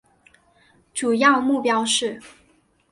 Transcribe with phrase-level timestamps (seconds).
[0.95, 2.19] 主要目标是